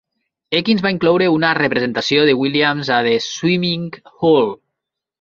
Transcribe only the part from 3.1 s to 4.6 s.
"The Swimming Hole".